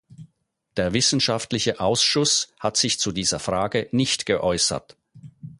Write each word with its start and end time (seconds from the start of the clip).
Der 0.77 0.93
Wissenschaftliche 0.93 1.79
Ausschuss 1.79 2.51
hat 2.59 2.75
sich 2.75 2.99
zu 2.99 3.11
dieser 3.11 3.37
Frage 3.37 3.87
nicht 3.91 4.25
geäußert. 4.25 4.97